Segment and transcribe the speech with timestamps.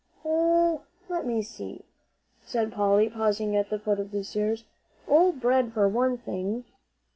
[0.25, 1.83] "Oh let me see,"
[2.43, 4.63] said Polly, pausing at the foot of the stairs.
[5.07, 6.63] "Old bread, for one thing."